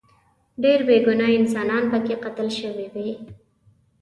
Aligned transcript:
ډیر 0.63 0.79
بې 0.87 0.97
ګناه 1.05 1.31
انسانان 1.39 1.83
به 1.91 1.99
پکې 2.01 2.15
قتل 2.23 2.47
شوي 2.59 2.85
وي. 2.93 3.09